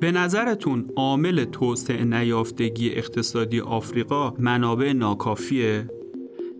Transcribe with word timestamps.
به 0.00 0.12
نظرتون 0.12 0.90
عامل 0.96 1.44
توسعه 1.44 2.04
نیافتگی 2.04 2.90
اقتصادی 2.90 3.60
آفریقا 3.60 4.34
منابع 4.38 4.92
ناکافیه؟ 4.92 5.90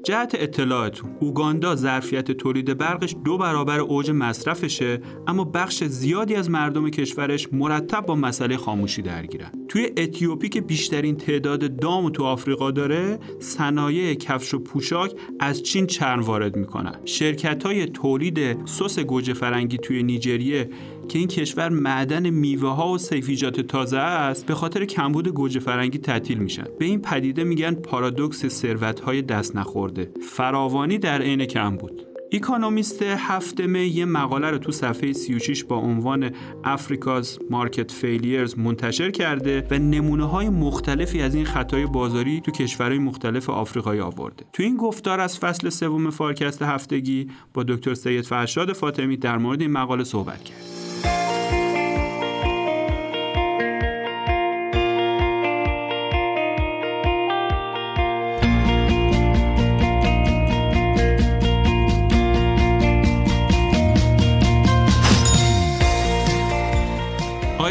جهت 0.04 0.34
اطلاعتون. 0.34 1.10
اوگاندا 1.20 1.76
ظرفیت 1.76 2.32
تولید 2.32 2.78
برقش 2.78 3.16
دو 3.24 3.38
برابر 3.38 3.80
اوج 3.80 4.10
مصرفشه 4.10 5.00
اما 5.26 5.44
بخش 5.44 5.84
زیادی 5.84 6.34
از 6.34 6.50
مردم 6.50 6.90
کشورش 6.90 7.52
مرتب 7.52 8.06
با 8.06 8.14
مسئله 8.14 8.56
خاموشی 8.56 9.02
درگیرن. 9.02 9.50
توی 9.68 9.90
اتیوپی 9.96 10.48
که 10.48 10.60
بیشترین 10.60 11.16
تعداد 11.16 11.76
دام 11.76 12.10
تو 12.10 12.24
آفریقا 12.24 12.70
داره 12.70 13.18
صنایع 13.38 14.14
کفش 14.14 14.54
و 14.54 14.58
پوشاک 14.58 15.12
از 15.40 15.62
چین 15.62 15.86
چرم 15.86 16.22
وارد 16.22 16.56
می‌کنن. 16.56 16.94
شرکت 17.04 17.62
های 17.62 17.86
تولید 17.86 18.66
سس 18.66 18.98
گوجه 18.98 19.34
فرنگی 19.34 19.78
توی 19.78 20.02
نیجریه 20.02 20.70
که 21.10 21.18
این 21.18 21.28
کشور 21.28 21.68
معدن 21.68 22.30
میوه 22.30 22.68
ها 22.68 22.92
و 22.92 22.98
صیفی‌جات 22.98 23.60
تازه 23.60 23.98
است 23.98 24.46
به 24.46 24.54
خاطر 24.54 24.84
کمبود 24.84 25.28
گوجه 25.28 25.60
فرنگی 25.60 25.98
تعطیل 25.98 26.38
میشن 26.38 26.64
به 26.78 26.84
این 26.84 27.02
پدیده 27.02 27.44
میگن 27.44 27.74
پارادوکس 27.74 28.46
ثروت 28.46 29.00
های 29.00 29.22
دست 29.22 29.56
نخورده 29.56 30.10
فراوانی 30.28 30.98
در 30.98 31.22
عین 31.22 31.44
کمبود 31.44 32.06
Economist 32.32 33.02
هفته 33.02 33.66
می 33.66 33.86
یه 33.86 34.04
مقاله 34.04 34.50
رو 34.50 34.58
تو 34.58 34.72
صفحه 34.72 35.12
36 35.12 35.64
با 35.64 35.76
عنوان 35.76 36.30
Africa's 36.64 37.38
market 37.50 37.92
failures 37.92 38.58
منتشر 38.58 39.10
کرده 39.10 39.66
و 39.70 39.78
نمونه 39.78 40.24
های 40.24 40.48
مختلفی 40.48 41.22
از 41.22 41.34
این 41.34 41.44
خطای 41.44 41.86
بازاری 41.86 42.40
تو 42.40 42.50
کشورهای 42.50 42.98
مختلف 42.98 43.50
آفریقایی 43.50 44.00
آورده. 44.00 44.44
تو 44.52 44.62
این 44.62 44.76
گفتار 44.76 45.20
از 45.20 45.38
فصل 45.38 45.68
سوم 45.68 46.10
فارکست 46.10 46.62
هفتگی 46.62 47.28
با 47.54 47.62
دکتر 47.62 47.94
سید 47.94 48.24
فرشاد 48.24 48.72
فاطمی 48.72 49.16
در 49.16 49.38
مورد 49.38 49.60
این 49.60 49.70
مقاله 49.70 50.04
صحبت 50.04 50.44
کرد. 50.44 50.79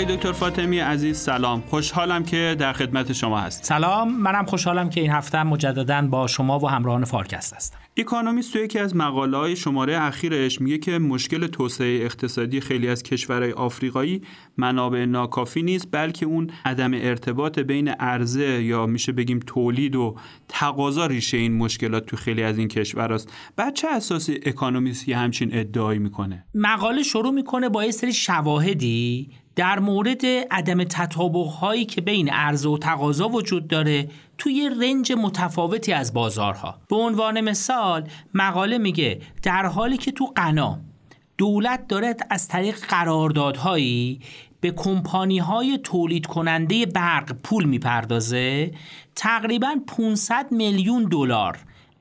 دکتر 0.09 0.31
فاطمی 0.31 0.79
عزیز 0.79 1.17
سلام. 1.17 1.61
خوشحالم 1.61 2.23
که 2.23 2.55
در 2.59 2.73
خدمت 2.73 3.13
شما 3.13 3.39
هست 3.39 3.63
سلام. 3.63 4.21
منم 4.21 4.45
خوشحالم 4.45 4.89
که 4.89 5.01
این 5.01 5.11
هفته 5.11 5.43
مجددا 5.43 6.01
با 6.01 6.27
شما 6.27 6.59
و 6.59 6.69
همراهان 6.69 7.05
فارکست 7.05 7.53
هستم. 7.53 7.77
اکونومیست 7.97 8.53
تو 8.53 8.59
یکی 8.59 8.79
از 8.79 8.95
مقاله 8.95 9.38
های 9.38 9.55
شماره 9.55 10.01
اخیرش 10.01 10.61
میگه 10.61 10.77
که 10.77 10.99
مشکل 10.99 11.47
توسعه 11.47 12.05
اقتصادی 12.05 12.61
خیلی 12.61 12.88
از 12.88 13.03
کشورهای 13.03 13.51
آفریقایی 13.51 14.21
منابع 14.57 15.05
ناکافی 15.05 15.61
نیست 15.61 15.88
بلکه 15.91 16.25
اون 16.25 16.49
عدم 16.66 16.94
ارتباط 16.94 17.59
بین 17.59 17.88
عرضه 17.88 18.63
یا 18.63 18.85
میشه 18.85 19.11
بگیم 19.11 19.39
تولید 19.47 19.95
و 19.95 20.16
تقاضا 20.47 21.05
ریشه 21.05 21.38
این 21.38 21.57
مشکلات 21.57 22.05
تو 22.05 22.17
خیلی 22.17 22.44
از 22.44 22.57
این 22.57 22.67
کشورهاست. 22.67 23.33
بعد 23.55 23.73
چه 23.73 23.88
اساسی 23.88 24.39
اکونومیست 24.45 25.09
یه 25.09 25.17
همچین 25.17 25.49
ادعایی 25.53 25.99
می‌کنه؟ 25.99 26.45
مقاله 26.55 27.03
شروع 27.03 27.31
می‌کنه 27.31 27.69
با 27.69 27.85
یه 27.85 27.91
سری 27.91 28.13
شواهدی 28.13 29.29
در 29.59 29.79
مورد 29.79 30.25
عدم 30.52 30.83
تطابق 30.83 31.47
هایی 31.47 31.85
که 31.85 32.02
بین 32.02 32.29
عرضه 32.29 32.69
و 32.69 32.77
تقاضا 32.77 33.29
وجود 33.29 33.67
داره 33.67 34.09
توی 34.38 34.71
رنج 34.81 35.11
متفاوتی 35.11 35.93
از 35.93 36.13
بازارها. 36.13 36.79
به 36.89 36.95
عنوان 36.95 37.41
مثال 37.41 38.07
مقاله 38.33 38.77
میگه 38.77 39.21
در 39.43 39.66
حالی 39.66 39.97
که 39.97 40.11
تو 40.11 40.25
قنا 40.35 40.79
دولت 41.38 41.88
داره 41.88 42.16
از 42.29 42.47
طریق 42.47 42.79
قراردادهایی 42.79 44.19
به 44.61 44.71
کمپانی 44.71 45.39
های 45.39 45.79
تولید 45.83 46.25
کننده 46.25 46.85
برق 46.85 47.31
پول 47.31 47.66
می‌پردازه 47.66 48.71
تقریبا 49.16 49.75
500 49.88 50.51
میلیون 50.51 51.03
دلار 51.03 51.57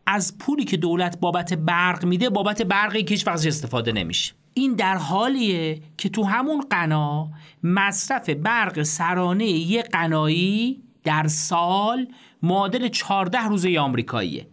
از 0.07 0.39
پولی 0.39 0.65
که 0.65 0.77
دولت 0.77 1.21
بابت 1.21 1.55
برق 1.55 2.05
میده 2.05 2.31
بابت 2.31 2.63
برقی 2.63 3.03
که 3.03 3.31
استفاده 3.31 3.93
نمیشه. 3.93 4.35
این 4.59 4.75
در 4.75 4.97
حالیه 4.97 5.83
که 5.97 6.09
تو 6.09 6.25
همون 6.25 6.65
قنا 6.71 7.31
مصرف 7.63 8.31
برق 8.31 8.83
سرانه 8.83 9.47
یه 9.47 9.83
قنایی 9.83 10.83
در 11.05 11.27
سال 11.27 12.07
معادل 12.43 12.89
14 12.89 13.49
روزه 13.49 13.79
آمریکاییه. 13.79 14.49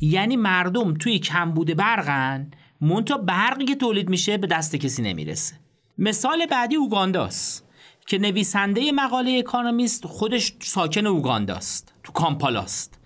یعنی 0.00 0.36
مردم 0.36 0.94
توی 0.94 1.18
کمبود 1.18 1.76
برقن 1.76 2.50
مونتا 2.80 3.16
برقی 3.16 3.64
که 3.64 3.74
تولید 3.74 4.08
میشه 4.08 4.36
به 4.36 4.46
دست 4.46 4.76
کسی 4.76 5.02
نمی‌رسه. 5.02 5.54
مثال 5.98 6.46
بعدی 6.46 6.76
اوگانداست 6.76 7.68
که 8.06 8.18
نویسنده 8.18 8.92
مقاله 8.92 9.38
اکانومیست 9.38 10.06
خودش 10.06 10.52
ساکن 10.60 11.06
اوگانداست 11.06 11.94
تو 12.04 12.12
کامپالاست. 12.12 13.00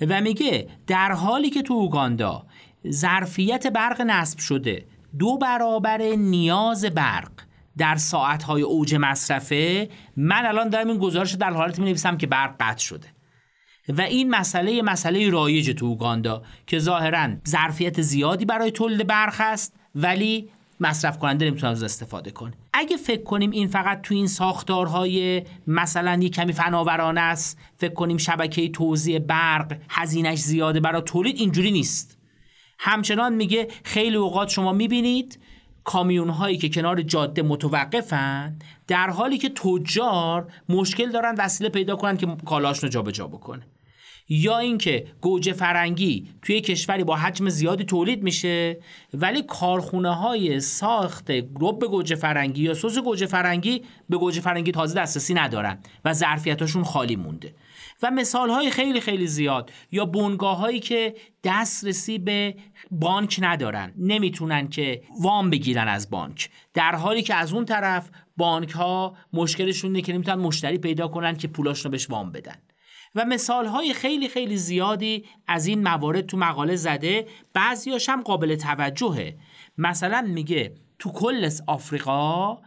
و 0.00 0.20
میگه 0.20 0.68
در 0.86 1.12
حالی 1.12 1.50
که 1.50 1.62
تو 1.62 1.74
اوگاندا 1.74 2.46
ظرفیت 2.90 3.66
برق 3.66 4.00
نصب 4.00 4.38
شده 4.38 4.86
دو 5.18 5.38
برابر 5.38 6.02
نیاز 6.02 6.84
برق 6.84 7.30
در 7.78 7.96
ساعتهای 7.96 8.62
اوج 8.62 8.94
مصرفه. 9.00 9.88
من 10.16 10.46
الان 10.46 10.68
دارم 10.68 10.88
این 10.88 10.98
گزارش 10.98 11.32
در 11.32 11.50
حالت 11.50 11.78
می 11.78 11.84
نویسم 11.84 12.16
که 12.16 12.26
برق 12.26 12.54
قطع 12.60 12.82
شده. 12.84 13.06
و 13.88 14.00
این 14.00 14.30
مسئله 14.30 14.82
مسئله 14.82 15.30
رایج 15.30 15.70
تو 15.70 15.86
اوگاندا 15.86 16.42
که 16.66 16.78
ظاهرا 16.78 17.28
ظرفیت 17.48 18.00
زیادی 18.00 18.44
برای 18.44 18.70
تولید 18.70 19.06
برق 19.06 19.34
هست 19.38 19.76
ولی 19.94 20.50
مصرف 20.80 21.18
کننده 21.18 21.46
نمی‌تونه 21.46 21.72
از 21.72 21.82
استفاده 21.82 22.30
کنه. 22.30 22.52
اگه 22.72 22.96
فکر 22.96 23.22
کنیم 23.22 23.50
این 23.50 23.68
فقط 23.68 24.02
تو 24.02 24.14
این 24.14 24.26
ساختارهای 24.26 25.42
مثلا 25.66 26.18
یک 26.22 26.34
کمی 26.34 26.52
فناورانه 26.52 27.20
است 27.20 27.58
فکر 27.76 27.94
کنیم 27.94 28.16
شبکه 28.16 28.68
توزیع 28.68 29.18
برق 29.18 29.76
هزینش 29.88 30.38
زیاده 30.38 30.80
برای 30.80 31.02
تولید 31.02 31.36
اینجوری 31.36 31.70
نیست. 31.70 32.15
همچنان 32.78 33.34
میگه 33.34 33.68
خیلی 33.84 34.16
اوقات 34.16 34.48
شما 34.48 34.72
می‌بینید 34.72 35.38
کامیون 35.84 36.28
هایی 36.28 36.58
که 36.58 36.68
کنار 36.68 37.02
جاده 37.02 37.42
متوقفن 37.42 38.58
در 38.86 39.10
حالی 39.10 39.38
که 39.38 39.48
تجار 39.48 40.52
مشکل 40.68 41.10
دارن 41.10 41.34
وسیله 41.38 41.70
پیدا 41.70 41.96
کنن 41.96 42.16
که 42.16 42.26
کالاشون 42.46 42.82
رو 42.82 42.88
جابجا 42.88 43.26
بکنه. 43.26 43.66
یا 44.28 44.58
اینکه 44.58 45.06
گوجه 45.20 45.52
فرنگی 45.52 46.28
توی 46.42 46.60
کشوری 46.60 47.04
با 47.04 47.16
حجم 47.16 47.48
زیادی 47.48 47.84
تولید 47.84 48.22
میشه 48.22 48.78
ولی 49.14 49.42
کارخونه 49.42 50.14
های 50.14 50.60
ساخت 50.60 51.30
رب 51.60 51.84
گوجه 51.90 52.16
فرنگی 52.16 52.62
یا 52.62 52.74
سس 52.74 52.98
گوجه 52.98 53.26
فرنگی 53.26 53.82
به 54.08 54.16
گوجه 54.16 54.40
فرنگی 54.40 54.72
تازه 54.72 55.00
دسترسی 55.00 55.34
ندارن 55.34 55.78
و 56.04 56.12
ظرفیتاشون 56.12 56.84
خالی 56.84 57.16
مونده. 57.16 57.54
و 58.02 58.10
مثال 58.10 58.50
های 58.50 58.70
خیلی 58.70 59.00
خیلی 59.00 59.26
زیاد 59.26 59.72
یا 59.90 60.04
بنگاه 60.04 60.58
هایی 60.58 60.80
که 60.80 61.14
دسترسی 61.44 62.18
به 62.18 62.56
بانک 62.90 63.38
ندارن 63.42 63.94
نمی‌تونن 63.98 64.68
که 64.68 65.02
وام 65.20 65.50
بگیرن 65.50 65.88
از 65.88 66.10
بانک. 66.10 66.50
در 66.74 66.94
حالی 66.94 67.22
که 67.22 67.34
از 67.34 67.52
اون 67.52 67.64
طرف 67.64 68.10
بانک 68.36 68.70
ها 68.70 69.16
مشکلشون 69.32 69.90
اینه 69.90 70.02
که 70.02 70.12
نمی‌تونن 70.12 70.38
مشتری 70.38 70.78
پیدا 70.78 71.08
کنن 71.08 71.36
که 71.36 71.48
پولاشون 71.48 71.84
رو 71.84 71.90
بهش 71.90 72.10
وام 72.10 72.32
بدن. 72.32 72.56
و 73.14 73.24
مثال 73.24 73.66
های 73.66 73.94
خیلی 73.94 74.28
خیلی 74.28 74.56
زیادی 74.56 75.24
از 75.46 75.66
این 75.66 75.82
موارد 75.82 76.26
تو 76.26 76.36
مقاله 76.36 76.76
زده 76.76 77.26
بعضیاش 77.54 78.08
هم 78.08 78.22
قابل 78.22 78.56
توجهه. 78.56 79.36
مثلا 79.78 80.22
میگه 80.22 80.74
تو 80.98 81.12
کل 81.12 81.50
آفریقا 81.66 82.58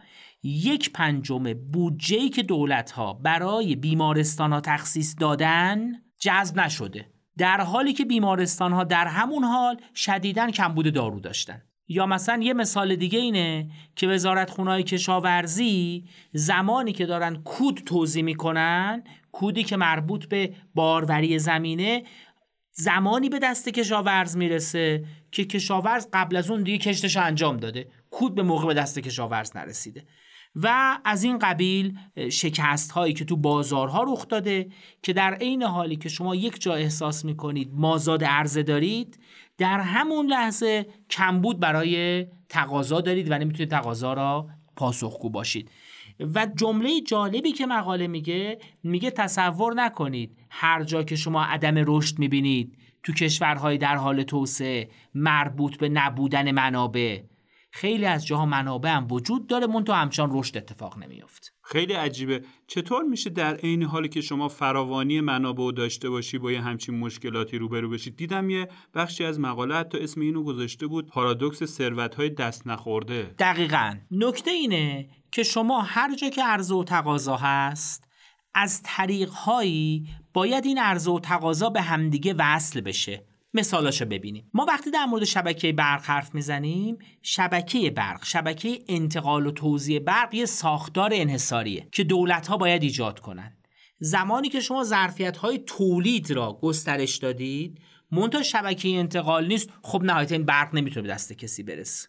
یک 0.42 0.92
پنجم 0.92 1.54
بودجه 1.54 2.28
که 2.28 2.42
دولت 2.42 2.90
ها 2.90 3.12
برای 3.12 3.76
بیمارستان 3.76 4.52
ها 4.52 4.60
تخصیص 4.60 5.14
دادن 5.18 5.92
جذب 6.20 6.60
نشده. 6.60 7.06
در 7.38 7.60
حالی 7.60 7.92
که 7.92 8.04
بیمارستان 8.04 8.72
ها 8.72 8.84
در 8.84 9.06
همون 9.06 9.44
حال 9.44 9.76
شدیداً 9.94 10.50
کمبود 10.50 10.92
دارو 10.94 11.20
داشتن. 11.20 11.62
یا 11.88 12.06
مثلا 12.06 12.42
یه 12.42 12.52
مثال 12.52 12.96
دیگه 12.96 13.18
اینه 13.18 13.70
که 13.96 14.08
وزارت 14.08 14.50
خونهای 14.50 14.82
کشاورزی 14.82 16.04
زمانی 16.32 16.92
که 16.92 17.06
دارن 17.06 17.42
کود 17.42 17.76
توضیح 17.86 18.24
می‌کنن 18.24 19.02
کودی 19.32 19.64
که 19.64 19.76
مربوط 19.76 20.26
به 20.26 20.54
باروری 20.74 21.38
زمینه 21.38 22.02
زمانی 22.72 23.28
به 23.28 23.38
دست 23.38 23.68
کشاورز 23.68 24.36
می‌رسه 24.36 25.04
که 25.32 25.44
کشاورز 25.44 26.08
قبل 26.12 26.36
از 26.36 26.50
اون 26.50 26.62
دیگه 26.62 26.78
کشتش 26.78 27.16
انجام 27.16 27.56
داده. 27.56 27.88
کود 28.10 28.34
به 28.34 28.42
موقع 28.42 28.66
به 28.66 28.74
دست 28.74 28.98
کشاورز 28.98 29.56
نرسیده. 29.56 30.04
و 30.54 30.98
از 31.04 31.24
این 31.24 31.38
قبیل 31.38 31.98
شکست 32.30 32.90
هایی 32.90 33.14
که 33.14 33.24
تو 33.24 33.36
بازارها 33.36 34.02
رخ 34.02 34.28
داده 34.28 34.68
که 35.02 35.12
در 35.12 35.34
عین 35.34 35.62
حالی 35.62 35.96
که 35.96 36.08
شما 36.08 36.34
یک 36.34 36.60
جا 36.60 36.74
احساس 36.74 37.24
می‌کنید 37.24 37.70
مازاد 37.74 38.24
عرضه 38.24 38.62
دارید 38.62 39.18
در 39.58 39.80
همون 39.80 40.26
لحظه 40.26 40.86
کمبود 41.10 41.60
برای 41.60 42.26
تقاضا 42.48 43.00
دارید 43.00 43.30
و 43.30 43.38
نمی‌تونید 43.38 43.70
تقاضا 43.70 44.12
را 44.12 44.48
پاسخگو 44.76 45.30
باشید. 45.30 45.70
و 46.34 46.46
جمله 46.56 47.00
جالبی 47.00 47.52
که 47.52 47.66
مقاله 47.66 48.06
میگه 48.06 48.58
میگه 48.82 49.10
تصور 49.10 49.74
نکنید 49.74 50.36
هر 50.50 50.84
جا 50.84 51.02
که 51.02 51.16
شما 51.16 51.44
عدم 51.44 51.74
رشد 51.86 52.18
می‌بینید 52.18 52.76
تو 53.02 53.12
کشورهای 53.12 53.78
در 53.78 53.96
حال 53.96 54.22
توسعه 54.22 54.88
مربوط 55.14 55.78
به 55.78 55.88
نبودن 55.88 56.50
منابع 56.50 57.20
خیلی 57.70 58.06
از 58.06 58.26
جاها 58.26 58.46
منابع 58.46 58.90
هم 58.90 59.06
وجود 59.10 59.46
داره 59.46 59.66
منتها 59.66 59.96
همچنان 59.96 60.30
رشد 60.32 60.56
اتفاق 60.56 60.98
نمیفت 60.98 61.54
خیلی 61.62 61.92
عجیبه. 61.92 62.42
چطور 62.66 63.02
میشه 63.02 63.30
در 63.30 63.56
عین 63.56 63.82
حالی 63.82 64.08
که 64.08 64.20
شما 64.20 64.48
فراوانی 64.48 65.20
منابع 65.20 65.72
داشته 65.72 66.10
باشی 66.10 66.38
با 66.38 66.52
یه 66.52 66.60
همچین 66.60 66.98
مشکلاتی 66.98 67.58
روبرو 67.58 67.90
بشید 67.90 68.16
دیدم 68.16 68.50
یه 68.50 68.68
بخشی 68.94 69.24
از 69.24 69.40
مقاله 69.40 69.74
حتی 69.74 69.98
اسم 69.98 70.20
اینو 70.20 70.42
گذاشته 70.42 70.86
بود 70.86 71.06
پارادوکس 71.06 71.64
ثروت 71.64 72.14
های 72.14 72.30
دست 72.30 72.66
نخورده. 72.66 73.34
دقیقا. 73.38 73.96
نکته 74.10 74.50
اینه 74.50 75.08
که 75.32 75.42
شما 75.42 75.80
هر 75.80 76.16
جا 76.16 76.28
که 76.28 76.42
عرضه 76.44 76.74
و 76.74 76.84
تقاضا 76.84 77.36
هست 77.36 78.04
از 78.54 78.80
طریق 78.84 79.30
هایی 79.30 80.08
باید 80.32 80.66
این 80.66 80.78
عرضه 80.78 81.10
و 81.10 81.20
تقاضا 81.20 81.70
به 81.70 81.82
همدیگه 81.82 82.34
وصل 82.38 82.80
بشه. 82.80 83.29
مثالاشو 83.54 84.04
ببینیم. 84.04 84.50
ما 84.54 84.64
وقتی 84.64 84.90
در 84.90 85.04
مورد 85.04 85.24
شبکه 85.24 85.72
برق 85.72 86.04
حرف 86.04 86.34
می‌زنیم 86.34 86.98
شبکه 87.22 87.90
برق 87.90 88.24
شبکه 88.24 88.78
انتقال 88.88 89.46
و 89.46 89.50
توزیع 89.50 89.98
برق 89.98 90.34
یه 90.34 90.46
ساختار 90.46 91.10
انحصاریه 91.14 91.88
که 91.92 92.04
دولت 92.04 92.46
ها 92.46 92.56
باید 92.56 92.82
ایجاد 92.82 93.20
کنن. 93.20 93.56
زمانی 93.98 94.48
که 94.48 94.60
شما 94.60 94.84
ظرفیت 94.84 95.36
های 95.36 95.58
تولید 95.58 96.30
را 96.30 96.58
گسترش 96.62 97.16
دادید 97.16 97.80
منتها 98.12 98.42
شبکه 98.42 98.88
انتقال 98.88 99.46
نیست. 99.46 99.70
خب 99.82 100.02
نهایتا 100.02 100.34
این 100.34 100.44
برق 100.44 100.74
نمی‌تونه 100.74 101.06
به 101.06 101.14
دست 101.14 101.32
کسی 101.32 101.62
برسه. 101.62 102.08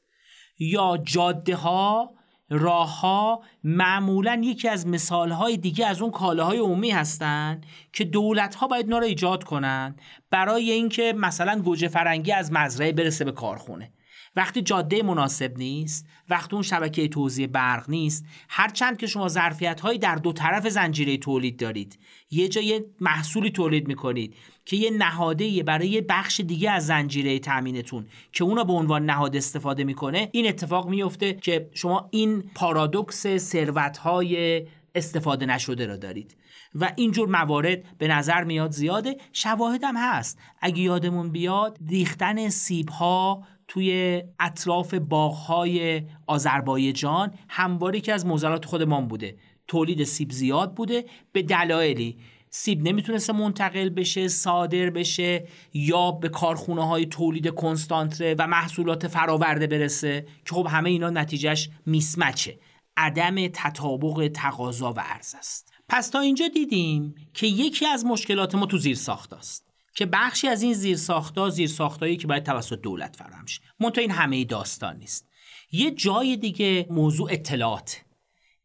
یا 0.59 0.97
جاده 1.03 1.55
ها 1.55 2.15
راهها 2.51 3.43
معمولا 3.63 4.41
یکی 4.43 4.67
از 4.67 4.87
مثالهای 4.87 5.57
دیگه 5.57 5.87
از 5.87 6.01
اون 6.01 6.11
کالاهای 6.11 6.57
عمومی 6.57 6.89
هستند 6.89 7.65
که 7.93 8.03
دولت 8.03 8.55
ها 8.55 8.67
باید 8.67 8.85
اینا 8.85 8.97
رو 8.97 9.05
ایجاد 9.05 9.43
کنن 9.43 9.95
برای 10.29 10.71
اینکه 10.71 11.13
مثلا 11.17 11.61
گوجه 11.61 11.87
فرنگی 11.87 12.31
از 12.31 12.51
مزرعه 12.51 12.91
برسه 12.91 13.25
به 13.25 13.31
کارخونه. 13.31 13.91
وقتی 14.35 14.61
جاده 14.61 15.03
مناسب 15.03 15.57
نیست 15.57 16.07
وقتی 16.29 16.53
اون 16.53 16.63
شبکه 16.63 17.07
توزیع 17.07 17.47
برق 17.47 17.89
نیست 17.89 18.25
هرچند 18.49 18.97
که 18.97 19.07
شما 19.07 19.27
ظرفیت 19.27 19.81
هایی 19.81 19.99
در 19.99 20.15
دو 20.15 20.33
طرف 20.33 20.67
زنجیره 20.67 21.17
تولید 21.17 21.59
دارید 21.59 21.99
یه 22.31 22.47
جای 22.47 22.83
محصولی 22.99 23.51
تولید 23.51 23.87
می‌کنید. 23.87 24.35
که 24.65 24.77
یه 24.77 24.91
نهاده 24.91 25.63
برای 25.63 25.87
یه 25.87 26.01
بخش 26.01 26.39
دیگه 26.39 26.71
از 26.71 26.85
زنجیره 26.85 27.39
تامینتون 27.39 28.07
که 28.31 28.43
اونا 28.43 28.63
به 28.63 28.73
عنوان 28.73 29.05
نهاد 29.05 29.35
استفاده 29.35 29.83
می‌کنه 29.83 30.29
این 30.31 30.47
اتفاق 30.47 30.89
میفته 30.89 31.33
که 31.33 31.69
شما 31.73 32.09
این 32.11 32.43
پارادوکس 32.55 33.37
ثروت 33.37 33.97
های 33.97 34.61
استفاده 34.95 35.45
نشده 35.45 35.85
را 35.85 35.97
دارید. 35.97 36.37
و 36.75 36.91
اینجور 36.95 37.29
موارد 37.29 37.97
به 37.97 38.07
نظر 38.07 38.43
میاد 38.43 38.71
زیاده. 38.71 39.17
شواهد 39.33 39.83
هم 39.83 39.97
هست. 39.97 40.39
اگه 40.61 40.81
یادمون 40.81 41.31
بیاد 41.31 41.77
ریختن 41.89 42.49
سیب 42.49 42.89
ها 42.89 43.43
توی 43.67 44.21
اطراف 44.39 44.93
باغهای 44.93 46.03
آذربایجان 46.27 47.33
همواره 47.49 47.99
که 48.01 48.13
از 48.13 48.25
موزلات 48.25 48.65
خودمان 48.65 49.07
بوده. 49.07 49.35
تولید 49.67 50.03
سیب 50.03 50.31
زیاد 50.31 50.75
بوده. 50.75 51.05
به 51.31 51.41
دلایلی 51.41 52.17
سیب 52.53 52.87
نمی‌تونسته 52.87 53.33
منتقل 53.33 53.89
بشه 53.89 54.27
صادر 54.27 54.89
بشه 54.89 55.47
یا 55.73 56.11
به 56.11 56.29
کارخونه 56.29 56.87
های 56.87 57.05
تولید 57.05 57.47
کنستانتره 57.47 58.35
و 58.39 58.47
محصولات 58.47 59.07
فراورده 59.07 59.67
برسه 59.67 60.25
که 60.45 60.55
خب 60.55 60.67
همه 60.69 60.89
اینا 60.89 61.09
نتیجهش 61.09 61.69
میسمچه 61.85 62.59
عدم 62.97 63.47
تطابق 63.47 64.31
تقاضا 64.33 64.93
و 64.93 64.99
عرض 64.99 65.35
است. 65.35 65.73
پس 65.89 66.09
تا 66.09 66.19
اینجا 66.19 66.47
دیدیم 66.47 67.15
که 67.33 67.47
یکی 67.47 67.85
از 67.85 68.05
مشکلات 68.05 68.55
ما 68.55 68.65
تو 68.65 68.77
زیر 68.77 68.97
است 69.37 69.65
که 69.95 70.05
بخشی 70.05 70.47
از 70.47 70.61
این 70.61 70.73
زیر 70.73 70.97
ساختا 70.97 71.49
زیر 71.49 71.67
ساختایی 71.67 72.17
که 72.17 72.27
باید 72.27 72.43
توسط 72.43 72.81
دولت 72.81 73.15
فراهم 73.15 73.45
شه. 73.45 73.61
این 74.01 74.11
همه 74.11 74.45
داستان 74.45 74.97
نیست. 74.97 75.27
یه 75.71 75.91
جای 75.91 76.37
دیگه 76.37 76.87
موضوع 76.89 77.29
اطلاعات. 77.31 78.01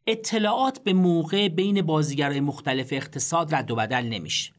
اطلاعات 0.06 0.78
به 0.84 0.92
موقع 0.92 1.48
بین 1.48 1.82
بازیگرای 1.82 2.40
مختلف 2.40 2.92
اقتصاد 2.92 3.54
رد 3.54 3.70
و 3.70 3.76
بدل 3.76 4.02
نمیشه. 4.02 4.52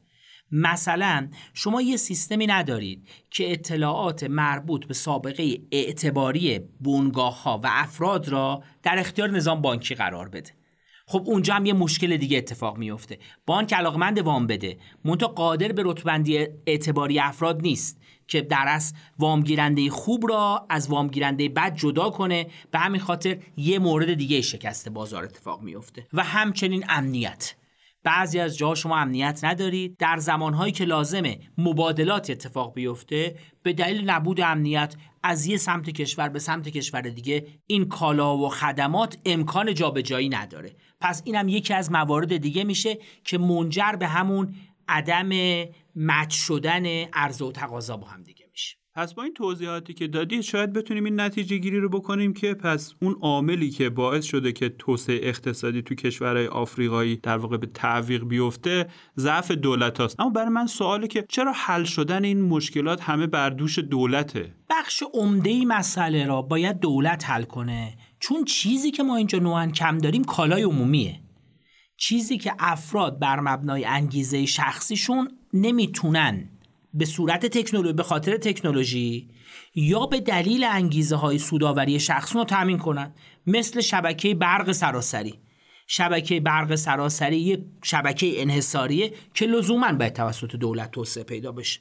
مثلا 0.52 1.30
شما 1.54 1.82
یه 1.82 1.98
سیستمی 1.98 2.48
ندارید 2.48 3.08
که 3.32 3.52
اطلاعات 3.52 4.24
مربوط 4.24 4.86
به 4.86 4.94
سابقه 4.94 5.58
اعتباری 5.72 6.60
بونگاه 6.80 7.44
ها 7.44 7.60
و 7.64 7.68
افراد 7.72 8.30
را 8.30 8.64
در 8.84 9.00
اختیار 9.00 9.32
نظام 9.32 9.62
بانکی 9.62 9.96
قرار 9.96 10.30
بده. 10.30 10.52
خب 11.10 11.24
اونجا 11.26 11.54
هم 11.54 11.66
یه 11.66 11.74
مشکل 11.74 12.18
دیگه 12.18 12.38
اتفاق 12.38 12.78
میفته 12.78 13.20
بانک 13.46 13.74
علاقمند 13.74 14.20
وام 14.20 14.48
بده. 14.48 14.78
منتها 15.06 15.28
قادر 15.28 15.72
به 15.72 15.84
رتبندی 15.86 16.48
اعتباری 16.66 17.20
افراد 17.20 17.62
نیست. 17.62 18.02
که 18.28 18.42
در 18.42 18.66
از 18.68 18.94
وامگیرنده 19.20 19.90
خوب 19.90 20.30
را 20.30 20.66
از 20.70 20.90
وامگیرنده 20.90 21.50
بد 21.50 21.76
جدا 21.76 22.10
کنه 22.10 22.48
به 22.72 22.80
همین 22.80 23.02
خاطر 23.02 23.38
یه 23.58 23.80
مورد 23.80 24.14
دیگه 24.14 24.42
شکست 24.42 24.90
بازار 24.90 25.24
اتفاق 25.24 25.62
میفته 25.62 26.08
و 26.14 26.24
همچنین 26.24 26.86
امنیت. 26.90 27.56
بعضی 28.04 28.40
از 28.40 28.58
جاها 28.58 28.76
شما 28.76 28.98
امنیت 28.98 29.40
ندارید. 29.44 29.98
در 29.98 30.18
زمانهایی 30.18 30.74
که 30.74 30.86
لازمه 30.86 31.40
مبادلات 31.58 32.30
اتفاق 32.30 32.74
بیفته 32.74 33.36
به 33.64 33.74
دلیل 33.74 34.10
نبود 34.10 34.42
امنیت 34.42 34.96
از 35.24 35.46
یه 35.46 35.58
سمت 35.58 35.90
کشور 35.90 36.30
به 36.30 36.40
سمت 36.40 36.70
کشور 36.70 37.02
دیگه 37.02 37.48
این 37.68 37.88
کالا 37.88 38.38
و 38.38 38.50
خدمات 38.50 39.18
امکان 39.26 39.74
جابجایی 39.74 40.30
نداره. 40.30 40.76
پس 41.02 41.22
اینم 41.26 41.50
یکی 41.50 41.74
از 41.74 41.92
موارد 41.92 42.38
دیگه 42.38 42.64
میشه 42.64 42.98
که 43.24 43.38
منجر 43.38 43.92
به 43.92 44.08
همون 44.08 44.56
عدم 44.88 45.30
مچ 45.96 46.34
شدن 46.34 46.86
عرضه 47.14 47.46
و 47.46 47.52
تقاضا 47.52 47.98
با 47.98 48.08
هم 48.08 48.24
دیگه 48.24 48.48
میشه. 48.52 48.78
پس 48.98 49.14
با 49.14 49.24
این 49.24 49.34
توضیحاتی 49.34 49.94
که 49.94 50.08
دادید 50.08 50.42
شاید 50.42 50.74
بتونیم 50.74 51.06
این 51.06 51.20
نتیجه 51.20 51.58
گیری 51.58 51.80
رو 51.80 51.90
بکنیم 51.90 52.34
که 52.34 52.54
پس 52.54 52.94
اون 53.02 53.16
عاملی 53.22 53.70
که 53.70 53.90
باعث 53.90 54.26
شده 54.26 54.52
که 54.52 54.70
توسعه 54.70 55.20
اقتصادی 55.24 55.82
تو 55.82 55.96
کشورهای 55.96 56.48
آفریقایی 56.48 57.16
در 57.16 57.38
واقع 57.38 57.58
به 57.58 57.68
تعویق 57.68 58.24
بیفته 58.24 58.88
ضعف 59.18 59.52
دولت 59.52 60.00
هاست. 60.00 60.20
اما 60.20 60.30
برای 60.30 60.50
من 60.50 60.68
سواله 60.68 61.08
که 61.08 61.26
چرا 61.30 61.52
حل 61.56 61.84
شدن 61.84 62.24
این 62.24 62.42
مشکلات 62.42 63.02
همه 63.02 63.28
بر 63.28 63.50
دوش 63.50 63.80
دولته؟ 63.80 64.54
بخش 64.70 65.04
عمده 65.14 65.66
مسئله 65.66 66.26
را 66.26 66.42
باید 66.42 66.80
دولت 66.80 67.30
حل 67.30 67.44
کنه. 67.44 67.98
چون 68.20 68.46
چیزی 68.46 68.92
که 68.92 69.04
ما 69.04 69.16
اینجا 69.16 69.40
نوعا 69.40 69.68
کم 69.68 69.98
داریم 69.98 70.24
کالای 70.24 70.64
عمومیه. 70.64 71.27
چیزی 71.98 72.38
که 72.38 72.54
افراد 72.60 73.20
بر 73.20 73.40
مبنای 73.40 73.86
انگیزه 73.86 74.46
شخصیشون 74.46 75.32
نمی‌تونن 75.54 76.50
به 76.94 77.06
صورت 77.06 77.46
تکنولوژی 77.46 77.94
به 77.94 78.04
خاطر 78.04 78.38
تکنولوژی 78.38 79.30
یا 79.76 80.06
به 80.06 80.20
دلیل 80.20 80.64
انگیزه 80.64 81.16
های 81.16 81.40
سوداوری 81.40 82.00
شخصی 82.00 82.34
رو 82.34 82.44
تامین 82.44 82.78
کنند 82.78 83.16
مثل 83.48 83.82
شبکه 83.82 84.36
برق 84.36 84.72
سراسری. 84.72 85.40
شبکه 85.88 86.40
برق 86.40 86.76
سراسری 86.76 87.38
یک 87.38 87.60
شبکه 87.84 88.42
انحصاریه 88.42 89.14
که 89.34 89.46
لزوما 89.46 89.94
باید 89.94 90.14
توسط 90.14 90.56
دولت 90.56 90.92
توسعه 90.92 91.24
پیدا 91.24 91.52
بشه. 91.52 91.80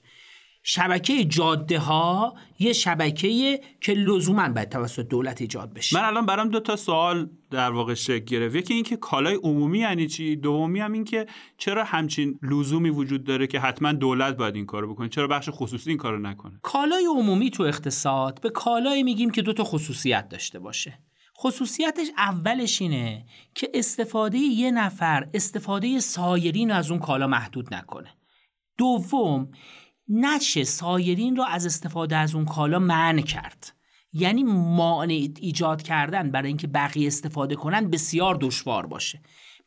شبکه 0.68 1.24
جاده 1.24 1.78
ها 1.78 2.34
یه 2.58 2.72
شبکه 2.72 3.60
که 3.80 3.92
لزوما 3.92 4.48
باید 4.48 4.68
توسط 4.68 5.08
دولت 5.08 5.40
ایجاد 5.40 5.72
بشه. 5.74 5.96
من 5.96 6.04
الان 6.04 6.26
برام 6.26 6.48
دو 6.48 6.60
تا 6.60 6.76
سوال 6.76 7.28
در 7.50 7.70
واقع 7.70 7.94
شکل 7.94 8.24
گرفت. 8.24 8.56
یکی 8.56 8.74
اینکه 8.74 8.96
کالای 8.96 9.34
عمومی 9.34 9.78
یعنی 9.78 10.06
چی؟ 10.06 10.36
دومی 10.36 10.80
هم 10.80 10.92
این 10.92 11.04
که 11.04 11.26
چرا 11.58 11.84
همچین 11.84 12.38
لزومی 12.42 12.90
وجود 12.90 13.24
داره 13.24 13.46
که 13.46 13.60
حتما 13.60 13.92
دولت 13.92 14.36
باید 14.36 14.56
این 14.56 14.66
کارو 14.66 14.94
بکنه؟ 14.94 15.08
چرا 15.08 15.26
بخش 15.26 15.48
خصوصی 15.52 15.90
این 15.90 15.98
کارو 15.98 16.18
نکنه؟ 16.18 16.58
کالای 16.62 17.04
عمومی 17.04 17.50
تو 17.50 17.62
اقتصاد 17.62 18.40
به 18.40 18.50
کالای 18.50 19.02
میگیم 19.02 19.30
که 19.30 19.42
دو 19.42 19.52
تا 19.52 19.64
خصوصیت 19.64 20.28
داشته 20.28 20.58
باشه. 20.58 20.98
خصوصیتش 21.38 22.06
اولش 22.16 22.82
اینه 22.82 23.24
که 23.54 23.70
استفاده 23.74 24.38
یه 24.38 24.70
نفر 24.70 25.28
استفاده 25.34 26.00
سایرین 26.00 26.70
از 26.70 26.90
اون 26.90 27.00
کالا 27.00 27.26
محدود 27.26 27.74
نکنه. 27.74 28.08
دوم 28.78 29.48
نشه 30.08 30.64
سایرین 30.64 31.36
را 31.36 31.44
از 31.44 31.66
استفاده 31.66 32.16
از 32.16 32.34
اون 32.34 32.44
کالا 32.44 32.78
منع 32.78 33.20
کرد. 33.20 33.72
یعنی 34.12 34.44
مانع 34.44 35.28
ایجاد 35.40 35.82
کردن 35.82 36.30
برای 36.30 36.48
اینکه 36.48 36.66
بقیه 36.66 37.06
استفاده 37.06 37.54
کنن 37.54 37.90
بسیار 37.90 38.38
دشوار 38.40 38.86
باشه. 38.86 39.20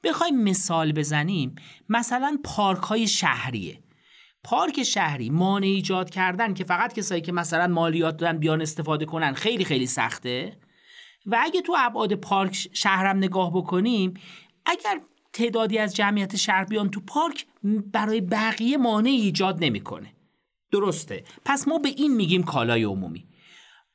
بخوایم 0.03 0.43
مثال 0.43 0.91
بزنیم. 0.91 1.55
مثلا 1.89 2.37
پارک 2.43 2.83
های 2.83 3.07
شهریه. 3.07 3.83
پارک 4.43 4.83
شهری 4.83 5.29
مانع 5.29 5.67
ایجاد 5.67 6.09
کردن 6.09 6.53
که 6.53 6.63
فقط 6.63 6.93
کسایی 6.93 7.21
که 7.21 7.31
مثلا 7.31 7.67
مالیات 7.67 8.17
دادن 8.17 8.37
بیان 8.37 8.61
استفاده 8.61 9.05
کنن 9.05 9.33
خیلی 9.33 9.65
خیلی 9.65 9.85
سخته. 9.85 10.57
و 11.25 11.37
اگه 11.41 11.61
تو 11.61 11.75
ابعاد 11.79 12.15
پارک 12.15 12.69
شهرم 12.73 13.17
نگاه 13.17 13.53
بکنیم 13.53 14.13
اگر 14.65 15.01
تعدادی 15.33 15.77
از 15.77 15.95
جمعیت 15.95 16.35
شهر 16.35 16.63
بیان 16.63 16.89
تو 16.89 16.99
پارک 16.99 17.45
برای 17.93 18.21
بقیه 18.21 18.77
مانع 18.77 19.09
ایجاد 19.09 19.63
نمی‌کنه. 19.63 20.13
درسته. 20.71 21.23
پس 21.45 21.67
ما 21.67 21.79
به 21.79 21.89
این 21.89 22.15
میگیم 22.15 22.43
کالای 22.43 22.83
عمومی. 22.83 23.25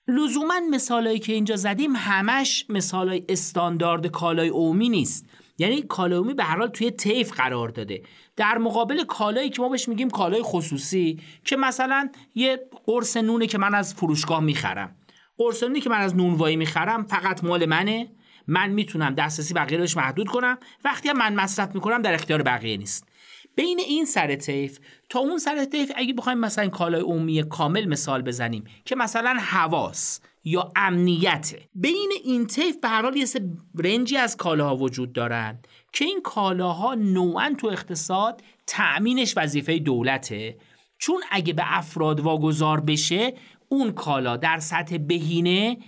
لزوما 0.09 0.61
مثالایی 0.71 1.19
که 1.19 1.33
اینجا 1.33 1.57
زدیم 1.57 1.97
همش 1.97 2.67
مثالای 2.69 3.25
استاندارد 3.29 4.07
کالای 4.07 4.49
عمومی 4.49 4.89
نیست. 4.89 5.27
یعنی 5.59 5.83
کالای 5.83 6.19
عمومی 6.19 6.35
به 6.35 6.45
هر 6.45 6.59
حال 6.59 6.69
توی 6.69 6.91
طیف 6.91 7.33
قرار 7.33 7.69
داده. 7.69 8.03
در 8.37 8.59
مقابل 8.59 9.05
کالایی 9.05 9.51
که 9.51 9.63
ما 9.63 9.69
بهش 9.69 9.89
میگیم 9.89 10.11
کالای 10.11 10.43
خصوصی 10.43 11.21
که 11.45 11.57
مثلا 11.57 12.11
یه 12.35 12.69
قرص 12.87 13.17
نونه 13.17 13.47
که 13.47 13.59
من 13.59 13.75
از 13.75 13.95
فروشگاه 13.95 14.41
می‌خرم. 14.41 14.97
قرصانی 15.39 15.81
که 15.81 15.91
من 15.91 16.01
از 16.01 16.17
نونوایی 16.17 16.57
می‌خرم 16.57 17.05
فقط 17.05 17.45
مال 17.45 17.67
منه. 17.67 18.09
من 18.47 18.71
می‌تونم 18.71 19.15
دسترسی 19.15 19.55
بقیه 19.55 19.79
روش 19.79 19.97
محدود 19.97 20.29
کنم. 20.29 20.59
وقتی 20.85 21.13
من 21.13 21.35
مصرف 21.35 21.75
می‌کنم 21.75 22.03
در 22.03 22.15
اختیار 22.15 22.43
بقیه 22.43 22.77
نیست. 22.77 23.09
بین 23.57 23.79
این 23.79 24.05
سر 24.05 24.37
طیف 24.37 24.79
تا 25.09 25.19
اون 25.19 25.39
سر 25.39 25.65
طیف 25.65 25.93
اگه 25.97 26.13
بخوایم 26.13 26.39
مثلا 26.39 26.69
کالای 26.69 27.01
عمومی 27.01 27.43
کامل 27.43 27.85
مثال 27.85 28.23
بزنیم 28.23 28.65
که 28.85 28.97
مثلا 28.97 29.37
حواس 29.41 30.21
یا 30.45 30.73
امنیته 30.77 31.69
بین 31.75 32.13
این 32.25 32.47
طیف 32.47 32.77
به 32.77 32.89
هر 32.89 33.03
حال 33.03 33.17
یه 33.17 33.27
رنجی 33.75 34.17
از 34.17 34.37
کالاها 34.37 34.77
وجود 34.77 35.13
دارن 35.13 35.59
که 35.93 36.05
این 36.05 36.21
کالاها 36.23 36.95
نوعا 36.95 37.55
تو 37.59 37.67
اقتصاد 37.67 38.43
تأمینش 38.67 39.35
وظیفه 39.37 39.79
دولته 39.79 40.57
چون 40.99 41.23
اگه 41.31 41.53
به 41.53 41.63
افراد 41.67 42.21
واگذار 42.21 42.81
بشه 42.81 43.35
اون 43.69 43.93
کالا 43.93 44.37
در 44.37 44.59
سطح 44.59 44.99
بهینه 44.99 45.79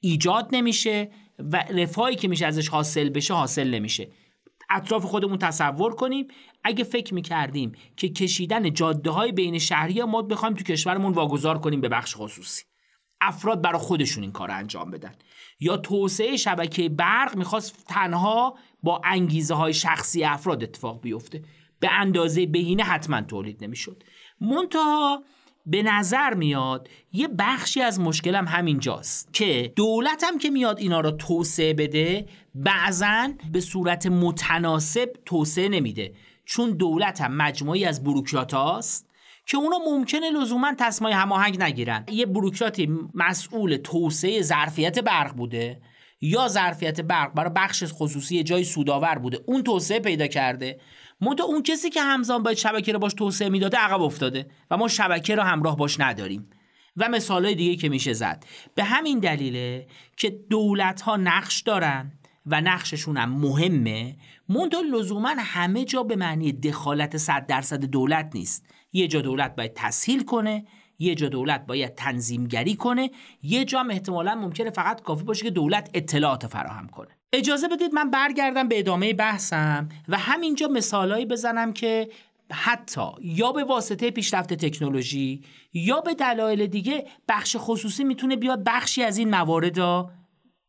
ایجاد 0.00 0.48
نمیشه 0.52 1.10
و 1.38 1.64
رفاهی 1.70 2.16
که 2.16 2.28
میشه 2.28 2.46
ازش 2.46 2.68
حاصل 2.68 3.08
بشه 3.08 3.34
حاصل 3.34 3.70
نمیشه. 3.70 4.08
اطراف 4.70 5.04
خودمون 5.04 5.38
تصور 5.38 5.94
کنیم. 5.94 6.26
اگه 6.64 6.84
فکر 6.84 7.14
می‌کردیم 7.14 7.72
که 7.96 8.08
کشیدن 8.08 8.72
جاده 8.72 9.10
های 9.10 9.32
بین 9.32 9.58
شهری 9.58 10.02
ما 10.02 10.22
بخوایم 10.22 10.54
تو 10.54 10.64
کشورمون 10.64 11.12
واگذار 11.12 11.58
کنیم 11.58 11.80
به 11.80 11.88
بخش 11.88 12.14
خصوصی. 12.16 12.64
افراد 13.20 13.62
برای 13.62 13.78
خودشون 13.78 14.22
این 14.22 14.32
کار 14.32 14.50
انجام 14.50 14.90
بدن. 14.90 15.14
یا 15.60 15.76
توسعه 15.76 16.36
شبکه 16.36 16.88
برق 16.88 17.36
می‌خواست 17.36 17.84
تنها 17.88 18.58
با 18.82 19.00
انگیزه 19.04 19.54
های 19.54 19.74
شخصی 19.74 20.24
افراد 20.24 20.62
اتفاق 20.62 21.00
بیفته. 21.00 21.42
به 21.80 21.90
اندازه 21.92 22.46
بهینه 22.46 22.82
حتما 22.82 23.20
تولید 23.20 23.64
نمی‌شد. 23.64 24.02
منتها 24.40 25.24
به 25.66 25.82
نظر 25.82 26.34
میاد 26.34 26.88
یه 27.12 27.28
بخشی 27.28 27.82
از 27.82 28.00
مشکلم 28.00 28.46
همینجاست 28.48 29.34
که 29.34 29.72
دولتم 29.76 30.38
که 30.38 30.50
میاد 30.50 30.78
اینا 30.78 31.00
رو 31.00 31.10
توسعه 31.10 31.74
بده 31.74 32.26
بعضا 32.54 33.28
به 33.52 33.60
صورت 33.60 34.06
متناسب 34.06 35.12
توسعه 35.26 35.68
نمیده. 35.68 36.14
چون 36.44 36.70
دولت 36.70 37.20
هم 37.20 37.36
مجموعی 37.36 37.84
از 37.84 38.04
بروکرات 38.04 38.54
هاست 38.54 39.10
که 39.46 39.56
اونا 39.56 39.78
ممکنه 39.86 40.30
لزوما 40.30 40.74
تصمیم 40.78 41.12
هماهنگ 41.12 41.62
نگیرن. 41.62 42.04
یه 42.12 42.26
بروکراتی 42.26 42.90
مسئول 43.14 43.76
توسعه 43.76 44.42
ظرفیت 44.42 44.98
برق 44.98 45.36
بوده 45.36 45.80
یا 46.20 46.48
ظرفیت 46.48 47.00
برق 47.00 47.34
برای 47.34 47.52
بخش 47.56 47.84
خصوصی 47.86 48.42
جای 48.42 48.64
سوداور 48.64 49.18
بوده. 49.18 49.40
اون 49.46 49.62
توسعه 49.62 50.00
پیدا 50.00 50.26
کرده. 50.26 50.80
منتها 51.24 51.46
اون 51.46 51.62
کسی 51.62 51.90
که 51.90 52.02
همزمان 52.02 52.42
باید 52.42 52.56
شبکه 52.56 52.92
رو 52.92 52.98
باش 52.98 53.14
توسعه 53.14 53.48
می‌داده 53.48 53.76
عقب 53.76 54.02
افتاده 54.02 54.46
و 54.70 54.76
ما 54.76 54.88
شبکه 54.88 55.34
رو 55.34 55.42
همراه 55.42 55.76
باش 55.76 56.00
نداریم. 56.00 56.50
و 56.96 57.08
مثالهای 57.08 57.54
دیگه 57.54 57.76
که 57.76 57.88
میشه 57.88 58.12
زد. 58.12 58.44
به 58.74 58.84
همین 58.84 59.18
دلیله 59.18 59.86
که 60.16 60.30
دولت 60.30 61.00
ها 61.00 61.16
نقش 61.16 61.60
دارن 61.60 62.12
و 62.46 62.60
نقششون 62.60 63.16
هم 63.16 63.30
مهمه 63.30 64.16
منتها 64.48 64.80
لزوما 64.80 65.34
همه 65.38 65.84
جا 65.84 66.02
به 66.02 66.16
معنی 66.16 66.52
دخالت 66.52 67.16
صد 67.16 67.46
درصد 67.46 67.84
دولت 67.84 68.30
نیست. 68.34 68.66
یه 68.92 69.08
جا 69.08 69.20
دولت 69.20 69.56
باید 69.56 69.72
تسهیل 69.74 70.24
کنه 70.24 70.66
یه 70.98 71.14
جا 71.14 71.28
دولت 71.28 71.66
باید 71.66 71.94
تنظیمگری 71.94 72.76
کنه 72.76 73.10
یه 73.42 73.64
جا 73.64 73.80
هم 73.80 73.90
احتمالا 73.90 74.34
ممکنه 74.34 74.70
فقط 74.70 75.02
کافی 75.02 75.24
باشه 75.24 75.44
که 75.44 75.50
دولت 75.50 75.90
اطلاعات 75.94 76.46
فراهم 76.46 76.88
کنه. 76.88 77.08
اجازه 77.36 77.68
بدید 77.68 77.94
من 77.94 78.10
برگردم 78.10 78.68
به 78.68 78.78
ادامه 78.78 79.12
بحثم 79.14 79.88
و 80.08 80.18
همینجا 80.18 80.68
مثالهایی 80.68 81.26
بزنم 81.26 81.72
که 81.72 82.08
حتی 82.50 83.06
یا 83.20 83.52
به 83.52 83.64
واسطه 83.64 84.10
پیشرفت 84.10 84.54
تکنولوژی 84.54 85.42
یا 85.72 86.00
به 86.00 86.14
دلایل 86.14 86.66
دیگه 86.66 87.06
بخش 87.28 87.56
خصوصی 87.58 88.04
می‌تونه 88.04 88.36
بیاد 88.36 88.64
بخشی 88.64 89.02
از 89.02 89.18
این 89.18 89.30
موارد 89.30 89.78
را 89.78 90.10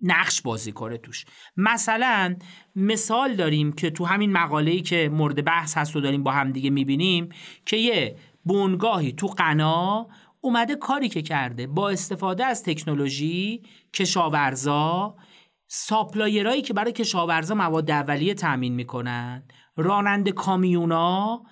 نقش 0.02 0.42
بازی 0.42 0.72
کنه 0.72 0.98
توش. 0.98 1.26
مثلا 1.58 2.36
مثال 2.76 3.36
داریم 3.36 3.74
که 3.74 3.90
تو 3.90 4.06
همین 4.06 4.32
مقاله‌ای 4.32 4.82
که 4.82 5.10
مورد 5.14 5.46
بحث 5.46 5.78
هست 5.78 5.96
و 5.96 6.00
داریم 6.02 6.24
با 6.24 6.32
هم 6.32 6.52
دیگه 6.52 6.70
می‌بینیم 6.70 7.30
که 7.66 7.78
یه 7.78 8.16
بنگاهی 8.46 9.12
تو 9.12 9.28
قنا 9.28 10.08
اومده 10.42 10.76
کاری 10.76 11.10
که 11.10 11.22
کرده 11.22 11.68
با 11.68 11.90
استفاده 11.90 12.46
از 12.46 12.64
تکنولوژی 12.64 13.62
کشاورزا 13.94 15.16
ساپلایرهایی 15.78 16.62
که 16.62 16.74
برای 16.74 16.92
کشاورزا 16.92 17.56
مواد 17.56 17.92
اولیه 17.92 18.34
تامین 18.34 18.74
می‌کنن 18.74 19.44
راننده 19.76 20.32
کامیونا 20.32 21.44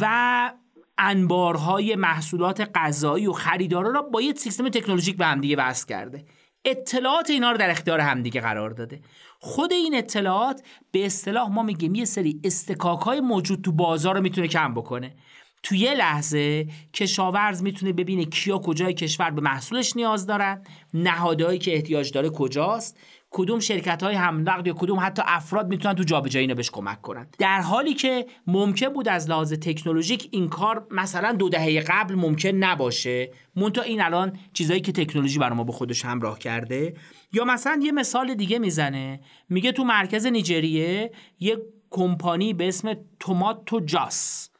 و 0.00 0.52
انبارهای 0.98 1.96
محصولات 1.96 2.70
غذایی 2.74 3.26
و 3.26 3.32
خریدارا 3.32 3.90
را 3.90 4.02
با 4.02 4.22
یه 4.22 4.34
سیستم 4.34 4.68
تکنولوژیک 4.68 5.16
به 5.16 5.26
همدیگه 5.26 5.56
وصل 5.56 5.86
کرده. 5.86 6.24
اطلاعات 6.64 7.30
اینا 7.30 7.50
رو 7.50 7.58
در 7.58 7.70
اختیار 7.70 8.00
همدیگه 8.00 8.40
قرار 8.40 8.70
داده. 8.70 9.00
خود 9.38 9.72
این 9.72 9.94
اطلاعات 9.94 10.62
به 10.90 11.06
اصطلاح 11.06 11.50
ما 11.50 11.62
میگیم 11.62 11.94
یه 11.94 12.04
سری 12.04 12.40
استکاک 12.44 13.00
های 13.00 13.20
موجود 13.20 13.62
تو 13.62 13.72
بازار 13.72 14.14
رو 14.14 14.20
می‌تونه 14.20 14.48
کم 14.48 14.74
بکنه. 14.74 15.14
تو 15.62 15.74
یه 15.74 15.94
لحظه 15.94 16.68
کشاورز 16.92 17.62
می‌تونه 17.62 17.92
ببینه 17.92 18.24
کیا 18.24 18.58
کجای 18.58 18.94
کشور 18.94 19.30
به 19.30 19.40
محصولش 19.40 19.96
نیاز 19.96 20.26
دارن 20.26 20.62
نهادهایی 20.94 21.58
که 21.58 21.74
احتیاج 21.74 22.12
داره 22.12 22.30
کجاست. 22.30 22.98
کدوم 23.36 23.60
شرکت 23.60 24.02
های 24.02 24.14
هم 24.14 24.44
یا 24.64 24.72
کدوم 24.72 25.00
حتی 25.00 25.22
افراد 25.26 25.68
می‌تونن 25.68 25.94
تو 25.94 26.02
جابجایی 26.02 26.42
اینو 26.42 26.54
بهش 26.54 26.70
کمک 26.70 27.02
کنن. 27.02 27.26
در 27.38 27.60
حالی 27.60 27.94
که 27.94 28.26
ممکن 28.46 28.88
بود 28.88 29.08
از 29.08 29.30
لحاظ 29.30 29.52
تکنولوژیک 29.52 30.28
این 30.30 30.48
کار 30.48 30.86
مثلا 30.90 31.32
دو 31.32 31.48
دهه 31.48 31.80
قبل 31.80 32.14
ممکن 32.14 32.48
نباشه 32.48 33.30
مونتا 33.56 33.82
این 33.82 34.02
الان 34.02 34.38
چیزایی 34.52 34.80
که 34.80 34.92
تکنولوژی 34.92 35.38
برای 35.38 35.56
ما 35.56 35.64
به 35.64 35.72
خودش 35.72 36.04
همراه 36.04 36.38
کرده. 36.38 36.94
یا 37.32 37.44
مثلا 37.44 37.80
یه 37.82 37.92
مثال 37.92 38.34
دیگه 38.34 38.58
می‌زنه 38.58 39.20
میگه 39.48 39.72
تو 39.72 39.84
مرکز 39.84 40.26
نیجریه 40.26 41.12
یه 41.40 41.56
کمپانی 41.90 42.54
به 42.54 42.68
اسم 42.68 42.96
توماتو 43.20 43.80
جاس 43.80 44.50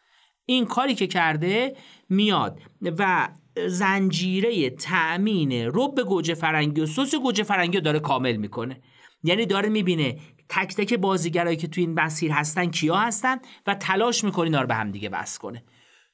این 0.47 0.66
کاری 0.66 0.95
که 0.95 1.07
کرده 1.07 1.76
میاد 2.14 2.61
و 2.99 3.28
زنجیره 3.66 4.71
تأمین 4.71 5.52
رب 5.52 6.00
گوجه 6.00 6.35
فرنگی 6.35 6.80
و 6.80 6.87
سس 6.87 7.14
گوجه 7.14 7.42
فرنگی 7.42 7.80
داره 7.80 8.00
کامل 8.00 8.37
می‌کنه. 8.37 8.80
یعنی 9.23 9.47
داره 9.47 9.68
می‌بینه 9.68 10.18
تک 10.49 10.75
تک 10.75 10.94
بازیگرایی 10.94 11.56
که 11.56 11.68
تو 11.68 11.80
این 11.80 11.94
مسیر 11.94 12.33
هستن 12.33 12.66
کیا 12.66 12.97
هستن 12.97 13.38
و 13.66 13.75
تلاش 13.75 14.25
می‌کنه 14.25 14.44
اینا 14.44 14.61
رو 14.61 14.66
به 14.66 14.75
هم 14.75 14.90
دیگه 14.90 15.09
وصل 15.09 15.38
کنه. 15.38 15.64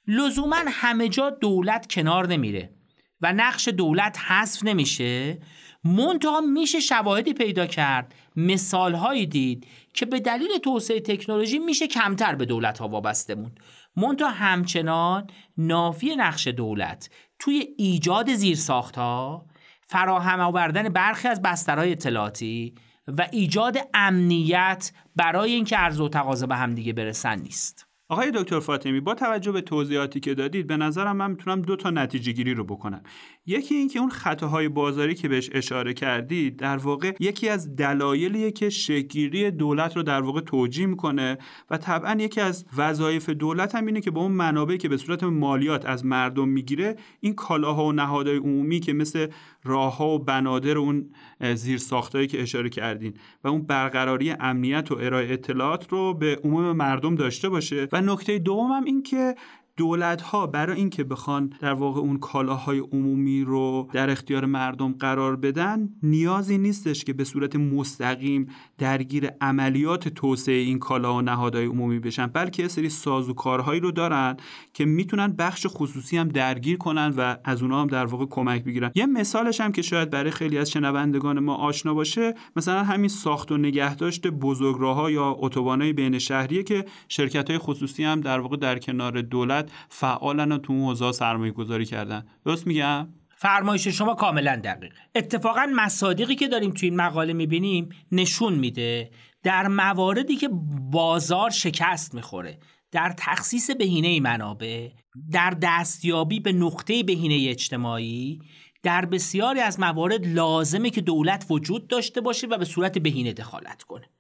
لزوما 0.07 0.57
همه 0.67 1.09
جا 1.09 1.31
دولت 1.31 1.93
کنار 1.93 2.27
نمیره 2.27 2.75
و 3.21 3.33
نقش 3.33 3.69
دولت 3.69 4.19
حذف 4.19 4.65
نمیشه. 4.65 5.39
منتها 5.85 6.41
میشه 6.41 6.81
شواهدی 6.81 7.33
پیدا 7.35 7.67
کرد. 7.67 8.15
مثالهایی 8.37 9.27
دید 9.27 9.67
که 9.95 10.07
به 10.07 10.21
دلیل 10.21 10.59
توسعه 10.59 11.01
تکنولوژی 11.01 11.59
میشه 11.59 11.87
کمتر 11.87 12.35
به 12.35 12.45
دولت 12.45 12.79
ها 12.79 12.89
وابسته 12.89 13.35
موند. 13.35 13.61
منتها 13.97 14.31
همچنان 14.31 15.27
نافی 15.57 16.17
نقش 16.17 16.47
دولت 16.47 17.11
توی 17.39 17.69
ایجاد 17.79 18.35
زیرساختها 18.35 19.47
فراهم 19.89 20.41
آوردن 20.41 20.89
برخی 20.89 21.29
از 21.29 21.43
بسترهای 21.43 21.93
اطلاعاتی 21.93 22.75
و 23.09 23.29
ایجاد 23.33 23.79
امنیت 23.95 24.93
برای 25.17 25.53
اینکه 25.53 25.77
عرضه 25.77 26.05
و 26.05 26.09
تقاضا 26.09 26.47
به 26.47 26.57
همدیگه 26.57 26.93
برسن 26.93 27.39
نیست. 27.39 27.90
آقای 28.11 28.31
دکتر 28.35 28.61
فاطمی 28.61 29.01
با 29.01 29.15
توجه 29.15 29.53
به 29.53 29.61
توضیحاتی 29.61 30.21
که 30.21 30.35
دادید 30.35 30.67
به 30.67 30.77
نظرم 30.77 31.17
من 31.17 31.31
می‌تونم 31.31 31.63
دو 31.63 31.77
تا 31.77 31.91
نتیجه 31.91 32.33
گیری 32.33 32.55
رو 32.55 32.65
بکنم. 32.65 33.03
یکی 33.47 33.75
اینکه 33.75 33.99
اون 33.99 34.11
خطاهای 34.11 34.69
بازاری 34.69 35.15
که 35.15 35.29
بهش 35.29 35.51
اشاره 35.53 35.95
کردید 35.95 36.57
در 36.57 36.77
واقع 36.77 37.13
یکی 37.21 37.49
از 37.49 37.77
دلایلیه 37.77 38.51
که 38.51 38.71
شگیری 38.71 39.51
دولت 39.51 39.97
رو 39.97 40.03
در 40.03 40.21
واقع 40.21 40.41
توجیه 40.41 40.87
می‌کنه 40.87 41.39
و 41.71 41.77
طبعا 41.77 42.17
یکی 42.21 42.41
از 42.41 42.65
وظایف 42.77 43.31
دولت 43.31 43.75
هم 43.75 43.87
اینه 43.87 44.01
که 44.01 44.11
با 44.11 44.21
اون 44.21 44.33
منابعی 44.33 44.79
که 44.79 44.89
به 44.89 44.97
صورت 44.97 45.25
مالیات 45.25 45.87
از 45.87 46.05
مردم 46.05 46.49
می‌گیره 46.49 46.97
این 47.21 47.35
کالاها 47.35 47.85
و 47.85 47.93
نهادهای 47.93 48.37
عمومی 48.37 48.81
که 48.81 48.93
مثل 48.93 49.27
راهها 49.65 50.09
و 50.09 50.19
بنادر 50.19 50.79
اون 50.79 51.11
زیر 51.55 51.79
ساختایی 51.79 52.27
که 52.27 52.43
اشاره 52.43 52.69
کردین 52.69 53.15
و 53.45 53.49
اون 53.49 53.63
برقراری 53.63 54.31
امنیت 54.31 54.93
و 54.93 54.95
ارائه 55.01 55.33
اطلاعات 55.33 55.93
رو 55.93 56.15
به 56.15 56.41
عموم 56.45 56.73
مردم 56.73 57.15
داشته 57.15 57.49
باشه 57.49 57.89
و 57.93 58.00
نکته 58.01 58.39
دوم 58.39 58.85
این 58.85 59.03
که 59.03 59.35
دولت 59.81 60.23
ها 60.23 60.47
برای 60.47 60.77
اینکه 60.77 61.05
بخوان 61.05 61.53
در 61.61 61.73
واقع 61.73 62.01
اون 62.01 62.19
کالاهای 62.19 62.79
عمومی 62.79 63.45
رو 63.45 63.89
در 63.93 64.11
اختیار 64.11 64.47
مردم 64.47 64.93
قرار 64.93 65.37
بدن 65.37 65.89
نیازی 66.03 66.59
نیستش 66.59 67.05
که 67.05 67.13
به 67.13 67.25
صورت 67.25 67.57
مستقیم 67.57 68.49
درگیر 68.79 69.31
عملیات 69.41 70.09
توسعه 70.09 70.55
این 70.55 70.79
کالا 70.79 71.15
و 71.15 71.23
نهادهای 71.23 71.67
عمومی 71.67 71.99
بشن 71.99 72.27
بلکه 72.27 72.69
سری 72.69 72.89
سازوکارهایی 72.89 73.81
رو 73.81 73.91
دارن 73.91 74.37
که 74.75 74.85
می‌تونن 74.85 75.33
بخش 75.33 75.67
خصوصی 75.69 76.17
هم 76.17 76.29
درگیر 76.29 76.77
کنن 76.77 77.15
و 77.17 77.37
از 77.45 77.63
اونها 77.63 77.81
هم 77.81 77.87
در 77.87 78.05
واقع 78.05 78.27
کمک 78.27 78.65
بگیرن. 78.65 78.91
یه 78.95 79.07
مثالش 79.07 79.61
هم 79.61 79.73
که 79.73 79.83
شاید 79.83 80.11
برای 80.11 80.31
خیلی 80.31 80.59
از 80.59 80.71
شنوندگان 80.71 81.39
ما 81.39 81.55
آشنا 81.55 81.95
باشه 81.95 82.35
مثلا 82.57 82.85
همین 82.85 83.09
ساخت 83.09 83.53
و 83.53 83.57
نگهداشت 83.57 84.27
بزرگراهها 84.27 85.11
یا 85.11 85.37
اتوبانهای 85.39 85.93
بین 85.93 86.19
شهریه 86.19 86.63
که 86.63 86.85
شرکت 87.09 87.51
های 87.51 87.59
خصوصی 87.59 88.05
هم 88.05 88.21
در 88.21 88.41
واقع 88.41 88.57
در 88.57 88.79
کنار 88.79 89.21
دولت 89.21 89.70
فعالن 89.89 90.53
و 90.53 90.59
تو 90.59 90.73
اون 90.73 90.83
حوزه 90.83 91.13
سرمایه 91.13 91.53
گذاری 91.53 91.85
کردن. 91.85 92.27
درست 92.45 92.67
میگم؟ 92.67 93.09
فرمایش 93.37 93.89
شما 93.89 94.15
کاملا 94.15 94.57
دقیقه 94.65 94.97
اتفاقا 95.15 95.73
مصادیقی 95.77 96.35
که 96.35 96.49
داریم 96.49 96.71
توی 96.71 96.89
این 96.89 97.01
مقاله 97.01 97.33
می‌بینیم 97.33 97.89
نشون 98.13 98.55
میده 98.55 99.11
در 99.43 99.69
مواردی 99.69 100.37
که 100.37 100.49
بازار 100.93 101.51
شکست 101.51 102.15
می‌خوره 102.15 102.59
در 102.93 103.15
تخصیص 103.19 103.71
بهینه 103.71 104.21
منابع 104.21 104.89
در 105.31 105.51
دستیابی 105.63 106.41
به 106.41 106.53
نقطه 106.53 107.03
بهینه 107.03 107.51
اجتماعی 107.51 108.39
در 108.83 109.05
بسیاری 109.05 109.61
از 109.61 109.81
موارد 109.81 110.27
لازمه 110.27 110.91
که 110.91 111.01
دولت 111.01 111.47
وجود 111.51 111.89
داشته 111.89 112.21
باشه 112.21 112.47
و 112.47 112.59
به 112.59 112.65
صورت 112.65 112.99
بهینه 112.99 113.33
دخالت 113.33 113.83
کنه. 113.83 114.11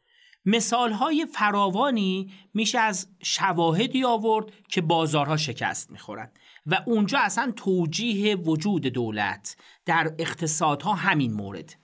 مثال 0.44 0.92
های 0.92 1.26
فراوانی 1.35 2.32
میشه 2.54 2.78
از 2.78 3.09
شواهدی 3.23 4.04
آورد 4.04 4.47
که 4.68 4.80
بازارها 4.80 5.37
شکست 5.37 5.90
می‌خورن. 5.90 6.30
و 6.66 6.82
اونجا 6.87 7.18
اصلا 7.18 7.52
توجیه 7.56 8.37
وجود 8.37 8.87
دولت 8.87 9.56
در 9.87 10.14
اقتصادها 10.18 10.94
همین 10.94 11.32
مورد. 11.32 11.76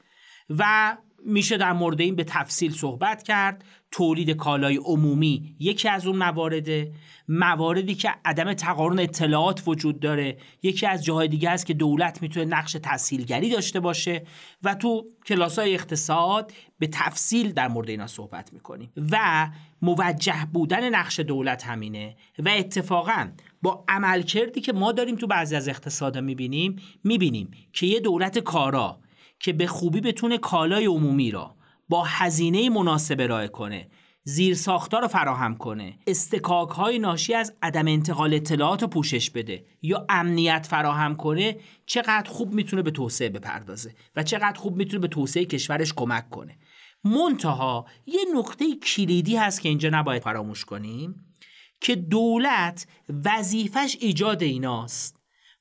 و 0.51 0.97
میشه 1.27 1.57
در 1.57 1.73
مورد 1.73 2.01
این 2.01 2.17
به 2.17 2.25
تفصیل 2.25 2.73
صحبت 2.73 3.23
کرد. 3.23 3.65
تولید 3.91 4.31
کالای 4.31 4.77
عمومی 4.77 5.57
یکی 5.59 5.89
از 5.89 6.07
اون 6.07 6.17
موارده 6.17 6.93
مواردی 7.29 7.95
که 7.95 8.11
عدم 8.25 8.53
تقارن 8.55 8.99
اطلاعات 8.99 9.63
وجود 9.67 10.01
داره. 10.01 10.37
یکی 10.63 10.87
از 10.87 11.05
جاهای 11.05 11.29
دیگه 11.29 11.51
است 11.51 11.67
که 11.67 11.75
دولت 11.75 12.23
می‌تونه 12.23 12.47
نقش 12.47 12.77
تسهیلگری 12.83 13.51
داشته 13.51 13.81
باشه. 13.81 14.27
و 14.63 14.75
تو 14.75 15.07
کلاس 15.27 15.59
های 15.59 15.75
اقتصاد 15.75 16.53
به 16.79 16.87
تفصیل 16.87 17.53
در 17.53 17.69
مورد 17.69 17.89
اینا 17.91 18.07
صحبت 18.07 18.53
می‌کنیم. 18.53 18.93
و 19.13 19.49
موجه 19.83 20.47
بودن 20.53 20.95
نقش 20.95 21.21
دولت 21.21 21.65
همینه. 21.67 22.17
و 22.39 22.49
اتفاقا 22.49 23.29
با 23.63 23.85
عملکردی 23.89 24.61
که 24.61 24.73
ما 24.73 24.93
داریم 24.93 25.17
تو 25.17 25.27
بعضی 25.27 25.57
از 25.57 25.69
اقتصادا 25.69 26.21
می‌بینیم 26.21 26.77
می‌بینیم 27.05 27.51
که 27.73 27.87
یه 27.87 28.01
دولت 28.01 28.39
کارا 28.39 29.01
که 29.41 29.53
به 29.53 29.67
خوبی 29.67 30.01
بتونه 30.01 30.39
کالای 30.39 30.87
عمومی 30.87 31.31
را 31.31 31.57
با 31.89 32.05
هزینه 32.05 32.71
مناسب 32.71 33.21
ارائه 33.21 33.49
کنه 33.49 33.91
زیر 34.29 34.55
ساختار 34.55 35.03
رو 35.03 35.09
فراهم 35.09 35.57
کنه 35.57 35.99
استکاک 36.07 36.69
های 36.69 36.99
ناشی 36.99 37.35
از 37.35 37.55
عدم 37.63 37.89
انتقال 37.89 38.35
اطلاعات 38.35 38.83
رو 38.83 38.89
پوشش 38.89 39.31
بده 39.31 39.65
یا 39.83 40.07
امنیت 40.09 40.67
فراهم 40.71 41.17
کنه 41.17 41.57
چقدر 41.87 42.31
خوب 42.31 42.55
می‌تونه 42.55 42.83
به 42.83 42.91
توسعه 42.91 43.29
بپردازه 43.29 43.95
و 44.17 44.23
چقدر 44.23 44.59
خوب 44.59 44.77
می‌تونه 44.77 45.01
به 45.01 45.09
توسعه 45.09 45.45
کشورش 45.45 45.93
کمک 45.93 46.31
کنه. 46.31 46.59
منتها 47.05 47.87
یه 48.07 48.21
نقطه 48.35 48.77
کلیدی 48.77 49.37
هست 49.37 49.61
که 49.61 49.69
اینجا 49.69 49.89
نباید 49.93 50.23
فراموش 50.23 50.65
کنیم 50.65 51.37
که 51.81 51.97
دولت 51.97 52.87
وظیفش 53.25 53.97
ایجاد 54.01 54.43
ایناست. 54.43 55.16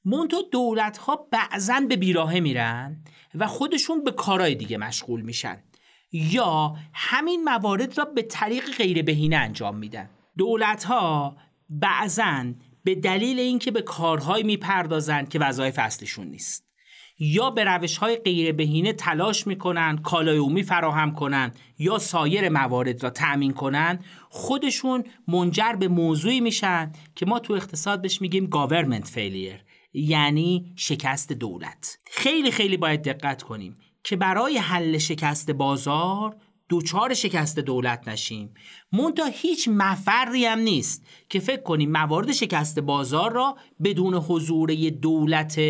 منتها 0.06 0.42
دولت 0.52 0.98
ها 0.98 1.28
بعضا 1.32 1.80
به 1.90 1.96
بیراهه 1.96 2.40
میرن 2.40 3.04
و 3.36 3.48
خودشون 3.48 4.04
به 4.04 4.12
کارهای 4.12 4.56
دیگه 4.56 4.78
مشغول 4.78 5.22
میشن. 5.22 5.64
یا 6.12 6.76
همین 6.94 7.44
موارد 7.44 7.98
را 7.98 8.06
به 8.06 8.22
طریق 8.22 8.78
غیر 8.78 9.04
بهینه 9.04 9.36
انجام 9.36 9.78
میدن. 9.78 10.10
دولت 10.38 10.84
ها 10.84 11.38
بعضا 11.70 12.46
به 12.84 12.96
دلیل 12.96 13.40
اینکه 13.40 13.72
به 13.72 13.82
کارهایی 13.82 14.44
می‌پردازند 14.44 15.30
که 15.30 15.40
وظایف 15.40 15.80
اصلیشون 15.80 16.28
نیست. 16.28 16.66
یا 17.20 17.50
به 17.50 17.64
روش 17.64 17.98
های 17.98 18.16
غیر 18.16 18.52
بهینه 18.52 18.94
تلاش 18.94 19.48
می‌کنن 19.48 19.98
کالای 19.98 20.38
عمومی 20.38 20.64
فراهم 20.64 21.14
کنند 21.14 21.60
یا 21.78 21.98
سایر 21.98 22.50
موارد 22.50 23.04
را 23.04 23.10
تأمین 23.10 23.54
کنند 23.54 24.06
خودشون 24.30 25.04
منجر 25.28 25.74
به 25.74 25.88
موضوعی 25.88 26.40
میشن 26.40 26.92
که 27.16 27.26
ما 27.26 27.40
تو 27.40 27.54
اقتصاد 27.54 28.02
بهش 28.02 28.22
میگیم 28.22 28.46
government 28.46 29.08
failure 29.08 29.66
یعنی 29.96 30.74
شکست 30.76 31.32
دولت. 31.32 31.98
خیلی 32.06 32.52
خیلی 32.52 32.78
باید 32.78 33.04
دقت 33.04 33.44
کنیم 33.44 33.76
که 34.04 34.16
برای 34.16 34.58
حل 34.58 34.98
شکست 34.98 35.52
بازار 35.52 36.36
دوچار 36.70 37.14
شکست 37.14 37.60
دولت 37.60 38.08
نشیم. 38.08 38.54
مونتا 38.92 39.26
هیچ 39.26 39.70
مفری 39.72 40.46
هم 40.46 40.60
نیست 40.60 41.06
که 41.30 41.40
فکر 41.40 41.62
کنیم 41.62 41.92
موارد 41.92 42.32
شکست 42.32 42.80
بازار 42.80 43.34
را 43.34 43.58
بدون 43.84 44.14
حضور 44.14 44.74
دولت 44.90 45.62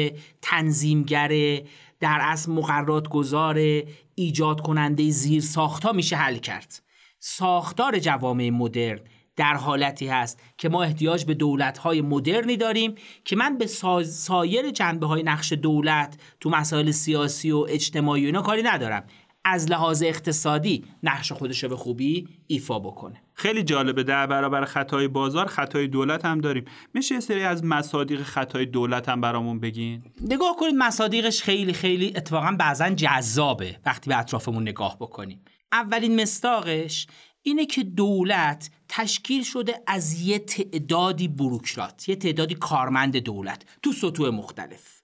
تنظیمگر 0.41 1.61
در 1.99 2.19
اصل 2.21 2.51
مقررات 2.51 3.07
گذار 3.07 3.83
ایجاد 4.15 4.61
کننده 4.61 5.09
زیر 5.09 5.41
ساخت 5.41 5.85
میشه 5.85 6.15
حل 6.15 6.37
کرد. 6.37 6.81
ساختار 7.19 7.99
جوامع 7.99 8.49
مدرن 8.49 8.99
در 9.35 9.53
حالتی 9.53 10.07
هست 10.07 10.39
که 10.57 10.69
ما 10.69 10.83
احتیاج 10.83 11.25
به 11.25 11.33
دولت‌های 11.33 12.01
مدرنی 12.01 12.57
داریم 12.57 12.95
که 13.25 13.35
من 13.35 13.57
به 13.57 13.67
سایر 14.05 14.71
جنبه 14.71 15.07
های 15.07 15.23
نقش 15.23 15.53
دولت 15.53 16.17
تو 16.39 16.49
مسائل 16.49 16.91
سیاسی 16.91 17.51
و 17.51 17.65
اجتماعی 17.69 18.23
و 18.23 18.25
اینا 18.25 18.41
کاری 18.41 18.63
ندارم. 18.63 19.03
از 19.47 19.71
لحاظ 19.71 20.03
اقتصادی 20.03 20.85
نقش 21.03 21.31
خودش 21.31 21.63
رو 21.63 21.69
به 21.69 21.75
خوبی 21.75 22.27
ایفا 22.47 22.79
بکنه. 22.79 23.21
خیلی 23.33 23.63
جالبه. 23.63 24.03
در 24.03 24.27
برابر 24.27 24.65
خطای 24.65 25.07
بازار 25.07 25.45
خطای 25.45 25.87
دولت 25.87 26.25
هم 26.25 26.41
داریم. 26.41 26.65
میشه 26.93 27.15
یه 27.15 27.21
سری 27.21 27.43
از 27.43 27.63
مصادیق 27.63 28.23
خطای 28.23 28.65
دولت 28.65 29.09
هم 29.09 29.21
برامون 29.21 29.59
بگین؟ 29.59 30.03
نگاه 30.21 30.55
کنید 30.59 30.75
مصادیقش 30.77 31.43
خیلی 31.43 31.73
خیلی 31.73 32.13
اتفاقا 32.15 32.55
بعضا 32.59 32.89
جذابه. 32.89 33.79
وقتی 33.85 34.09
به 34.09 34.17
اطرافمون 34.17 34.61
نگاه 34.61 34.97
بکنیم. 34.99 35.41
اولین 35.71 36.21
مستاقش 36.21 37.07
اینه 37.47 37.65
که 37.65 37.83
دولت 37.83 38.69
تشکیل 38.89 39.43
شده 39.43 39.81
از 39.87 40.21
یه 40.21 40.39
تعدادی 40.39 41.27
بروکرات 41.27 42.09
یه 42.09 42.15
تعدادی 42.15 42.55
کارمند 42.55 43.17
دولت 43.17 43.65
تو 43.81 43.91
سطوح 43.91 44.29
مختلف. 44.29 45.01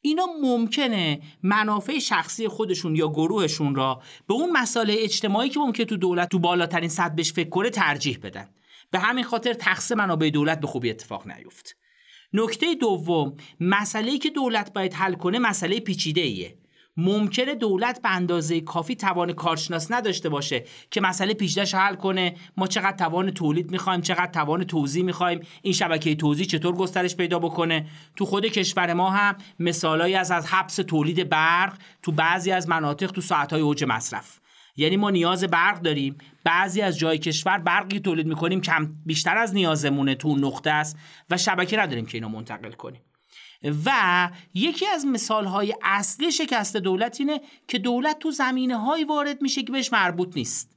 اینا 0.00 0.26
ممکنه 0.42 1.20
منافع 1.42 1.98
شخصی 1.98 2.48
خودشون 2.48 2.96
یا 2.96 3.08
گروهشون 3.08 3.74
را 3.74 4.02
به 4.26 4.34
اون 4.34 4.52
مسائل 4.52 4.94
اجتماعی 4.98 5.48
که 5.48 5.60
ممکنه 5.60 5.86
تو 5.86 5.96
دولت 5.96 6.28
تو 6.28 6.38
بالاترین 6.38 6.88
سطح 6.88 7.14
بهش 7.14 7.32
فکر 7.32 7.48
کنه 7.48 7.70
ترجیح 7.70 8.18
بدن. 8.22 8.48
به 8.90 8.98
همین 8.98 9.24
خاطر 9.24 9.52
تقسیم 9.52 9.96
منابع 9.96 10.30
دولت 10.30 10.60
به 10.60 10.66
خوبی 10.66 10.90
اتفاق 10.90 11.26
نیفت. 11.26 11.76
نکته 12.32 12.74
دوم 12.74 13.36
مسئله 13.60 14.18
که 14.18 14.30
دولت 14.30 14.72
باید 14.72 14.94
حل 14.94 15.14
کنه 15.14 15.38
مسئله 15.38 15.80
پیچیده 15.80 16.20
ایه 16.20 16.58
ممکنه 17.00 17.54
دولت 17.54 18.02
به 18.02 18.10
اندازه 18.10 18.60
کافی 18.60 18.96
توان 18.96 19.32
کارشناس 19.32 19.92
نداشته 19.92 20.28
باشه 20.28 20.64
که 20.90 21.00
مسئله 21.00 21.34
پیچیده‌اش 21.34 21.74
حل 21.74 21.94
کنه. 21.94 22.34
ما 22.56 22.66
چقدر 22.66 22.96
توان 22.96 23.30
تولید 23.30 23.70
می‌خوایم 23.70 24.00
چقدر 24.00 24.32
توان 24.32 24.64
توزیع 24.64 25.04
می‌خوایم 25.04 25.40
این 25.62 25.72
شبکه 25.72 26.14
توزیع 26.14 26.46
چطور 26.46 26.74
گسترش 26.74 27.16
پیدا 27.16 27.38
بکنه؟ 27.38 27.86
تو 28.16 28.24
خود 28.24 28.46
کشور 28.46 28.92
ما 28.92 29.10
هم 29.10 29.36
مثالایی 29.58 30.14
از 30.14 30.30
از 30.30 30.46
حبس 30.46 30.76
تولید 30.76 31.28
برق 31.28 31.78
تو 32.02 32.12
بعضی 32.12 32.52
از 32.52 32.68
مناطق 32.68 33.10
تو 33.10 33.20
ساعتهای 33.20 33.62
اوج 33.62 33.84
مصرف. 33.88 34.40
یعنی 34.76 34.96
ما 34.96 35.10
نیاز 35.10 35.44
برق 35.44 35.80
داریم. 35.80 36.18
بعضی 36.44 36.80
از 36.80 36.98
جای 36.98 37.18
کشور 37.18 37.58
برقی 37.58 38.00
تولید 38.00 38.26
می‌کنیم 38.26 38.60
کم 38.60 38.92
بیشتر 39.06 39.36
از 39.36 39.54
نیازمونه 39.54 40.14
تو 40.14 40.36
نقطه 40.36 40.70
است 40.70 40.96
و 41.30 41.36
شبکه 41.36 41.76
نداریم 41.76 42.06
که 42.06 42.18
اینو 42.18 42.28
منتقل 42.28 42.72
کنیم. 42.72 43.00
و 43.84 44.30
یکی 44.54 44.86
از 44.86 45.06
مثال 45.06 45.44
های 45.44 45.74
اصلی 45.82 46.32
شکست 46.32 46.76
دولت 46.76 47.20
اینه 47.20 47.40
که 47.68 47.78
دولت 47.78 48.18
تو 48.18 48.30
زمینه 48.30 48.76
های 48.76 49.04
وارد 49.04 49.42
میشه 49.42 49.62
که 49.62 49.72
بهش 49.72 49.92
مربوط 49.92 50.36
نیست. 50.36 50.76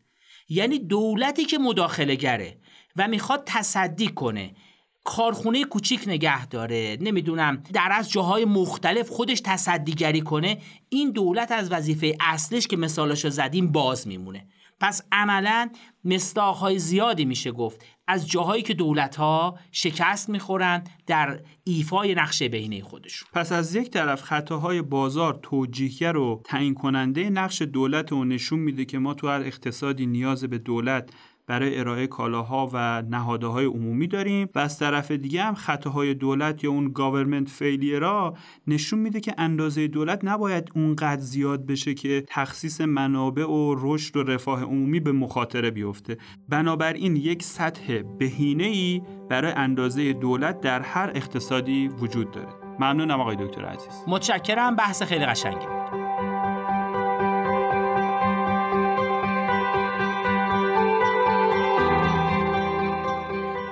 یعنی 0.49 0.79
دولتی 0.79 1.45
که 1.45 1.57
مداخله 1.57 2.15
گره 2.15 2.57
و 2.95 3.07
می‌خواد 3.07 3.43
تصدی 3.45 4.07
کنه 4.07 4.55
کارخونه 5.03 5.63
کوچیک 5.63 6.03
نگه 6.07 6.45
داره 6.45 6.97
نمی‌دونم 7.01 7.63
در 7.73 7.89
از 7.91 8.09
جاهای 8.09 8.45
مختلف 8.45 9.09
خودش 9.09 9.41
تصدیگری 9.41 10.21
کنه 10.21 10.57
این 10.89 11.11
دولت 11.11 11.51
از 11.51 11.71
وظیفه 11.71 12.17
اصلش 12.19 12.67
که 12.67 12.77
مثالشو 12.77 13.29
زدیم 13.29 13.71
باز 13.71 14.07
میمونه. 14.07 14.47
پس 14.83 15.01
عملا 15.11 15.69
مستاقهای 16.05 16.79
زیادی 16.79 17.25
میشه 17.25 17.51
گفت. 17.51 17.85
از 18.07 18.29
جاهایی 18.29 18.63
که 18.63 18.73
دولت 18.73 19.15
ها 19.15 19.59
شکست 19.71 20.29
می‌خورند 20.29 20.89
در 21.07 21.41
ایفای 21.63 22.15
نقشه 22.15 22.49
بهینه 22.49 22.81
خودشون. 22.81 23.29
پس 23.33 23.51
از 23.51 23.75
یک 23.75 23.89
طرف 23.89 24.21
خطاهای 24.21 24.81
بازار 24.81 25.39
توجیهگر 25.43 26.17
و 26.17 26.41
تعیین 26.45 26.73
کننده 26.73 27.29
نقش 27.29 27.61
دولت 27.61 28.11
رو 28.11 28.25
نشون 28.25 28.59
میده 28.59 28.85
که 28.85 28.99
ما 28.99 29.13
تو 29.13 29.27
هر 29.27 29.41
اقتصادی 29.41 30.05
نیاز 30.05 30.43
به 30.43 30.57
دولت 30.57 31.09
برای 31.47 31.79
ارائه 31.79 32.07
کالاها 32.07 32.69
و 32.73 33.01
نهادهای 33.01 33.65
عمومی 33.65 34.07
داریم 34.07 34.49
و 34.55 34.59
از 34.59 34.79
طرف 34.79 35.11
دیگه 35.11 35.43
هم 35.43 35.53
خطاهای 35.53 36.13
دولت 36.13 36.63
یا 36.63 36.71
اون 36.71 36.91
گاورمنت 36.93 37.49
فیلیرا 37.49 38.33
نشون 38.67 38.99
میده 38.99 39.19
که 39.19 39.33
اندازه 39.37 39.87
دولت 39.87 40.19
نباید 40.23 40.71
اونقدر 40.75 41.21
زیاد 41.21 41.65
بشه 41.65 41.93
که 41.93 42.23
تخصیص 42.27 42.81
منابع 42.81 43.45
و 43.45 43.75
رشد 43.77 44.17
و 44.17 44.23
رفاه 44.23 44.63
عمومی 44.63 44.99
به 44.99 45.11
مخاطره 45.11 45.71
بیفته. 45.71 46.17
بنابراین 46.49 47.15
یک 47.15 47.43
سطح 47.43 48.01
بهینه 48.19 48.63
ای 48.63 49.01
برای 49.29 49.51
اندازه 49.51 50.13
دولت 50.13 50.61
در 50.61 50.81
هر 50.81 51.11
اقتصادی 51.15 51.87
وجود 51.87 52.31
داره. 52.31 52.49
ممنونم 52.79 53.21
آقای 53.21 53.35
دکتر 53.35 53.65
عزیز. 53.65 54.03
متشکرم. 54.07 54.75
بحث 54.75 55.03
خیلی 55.03 55.25
قشنگی 55.25 55.65